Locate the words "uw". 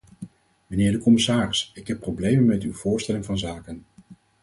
2.63-2.73